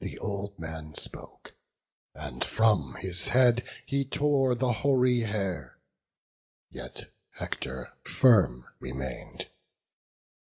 [0.00, 1.54] The old man spoke,
[2.16, 5.78] and from, his head he tore The hoary hair;
[6.72, 9.46] yet Hector firm remain'd.